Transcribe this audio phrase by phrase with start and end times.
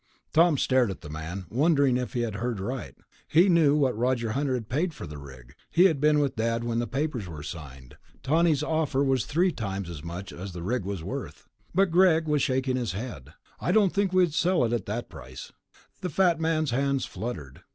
[0.33, 2.95] Tom stared at the man, wondering if he had heard right.
[3.27, 6.63] He knew what Roger Hunter had paid for the rig; he had been with Dad
[6.63, 7.97] when the papers were signed.
[8.23, 11.47] Tawney's offer was three times as much as the rig was worth.
[11.75, 13.33] But Greg was shaking his head.
[13.59, 15.51] "I don't think we could sell at that price."
[15.99, 17.61] The fat man's hands fluttered.